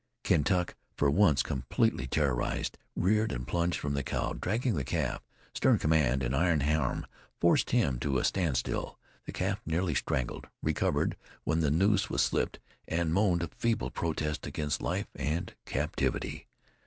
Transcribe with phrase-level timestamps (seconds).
[0.23, 5.21] Kentuck, for once completely terrorized, reared and plunged from the cow, dragging the calf.
[5.53, 7.05] Stern command and iron arm
[7.39, 8.97] forced him to a standstill.
[9.25, 14.47] The calf, nearly strangled, recovered when the noose was slipped, and moaned a feeble protest
[14.47, 16.47] against life and captivity.